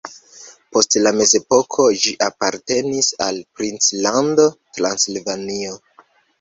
Post 0.77 0.95
la 1.07 1.11
mezepoko 1.17 1.85
ĝi 2.05 2.15
apartenis 2.29 3.11
al 3.27 3.39
princlando 3.61 4.51
Transilvanio. 4.81 5.81